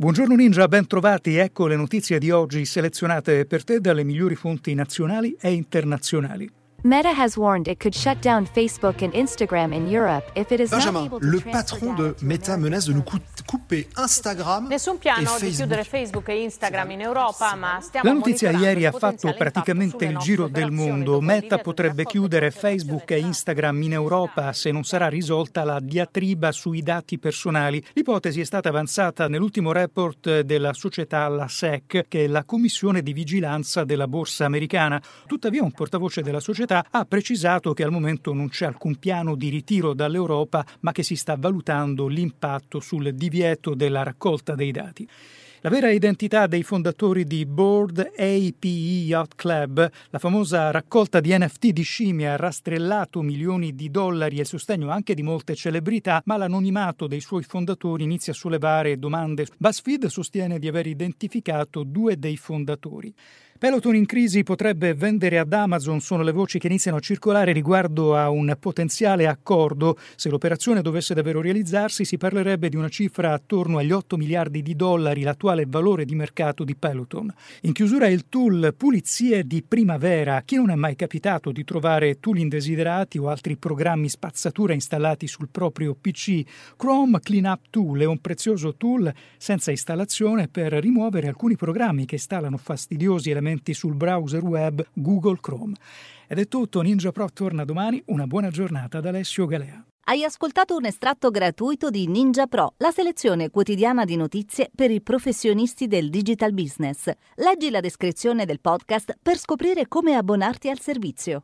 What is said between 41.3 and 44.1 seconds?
valutando l'impatto sul divieto della